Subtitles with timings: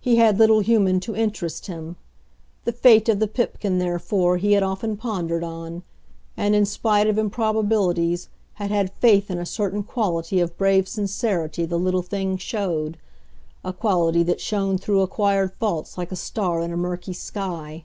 [0.00, 1.96] He had little human to interest him.
[2.64, 5.82] The fate of the Pipkin, therefore, he had often pondered on;
[6.36, 11.66] and, in spite of improbabilities, had had faith in a certain quality of brave sincerity
[11.66, 12.96] the little thing showed;
[13.64, 17.84] a quality that shone through acquired faults like a star in a murky sky.